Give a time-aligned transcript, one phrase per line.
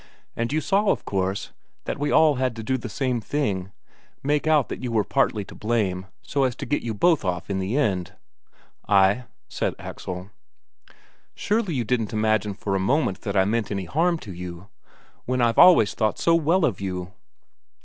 [0.35, 1.51] And you saw, of course,
[1.83, 3.71] that we all had to do the same thing
[4.23, 7.51] make out that you were partly to blame, so as to get you both off
[7.51, 8.13] in the end."
[8.89, 10.31] "Ay," said Axel.
[11.35, 14.69] "Surely you didn't imagine for a moment that I meant any harm to you?
[15.25, 17.13] When I've always thought so well of you!"